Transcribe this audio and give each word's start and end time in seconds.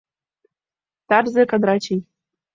Тарзе 1.09 1.43
Кадрачий 1.51 1.99